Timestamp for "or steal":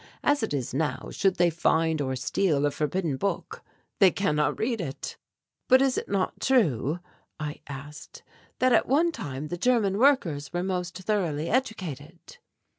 2.01-2.65